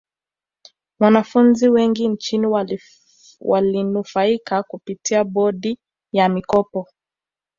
[0.99, 2.47] wanafunzi wengi nchini
[3.41, 5.77] walinufaika kupitia bodi
[6.11, 6.87] ya mikopo